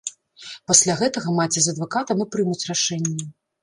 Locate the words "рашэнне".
2.71-3.33